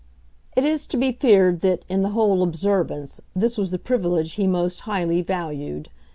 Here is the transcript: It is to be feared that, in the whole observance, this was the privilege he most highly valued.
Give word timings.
It 0.57 0.65
is 0.65 0.87
to 0.87 0.97
be 0.97 1.11
feared 1.11 1.61
that, 1.61 1.85
in 1.87 2.01
the 2.01 2.09
whole 2.09 2.41
observance, 2.41 3.21
this 3.35 3.55
was 3.55 3.69
the 3.69 3.77
privilege 3.77 4.33
he 4.33 4.47
most 4.47 4.79
highly 4.79 5.21
valued. 5.21 5.89